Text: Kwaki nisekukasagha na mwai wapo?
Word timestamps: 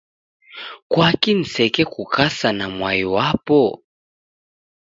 Kwaki 0.91 1.31
nisekukasagha 1.35 2.57
na 2.57 2.65
mwai 2.75 3.03
wapo? 3.15 3.61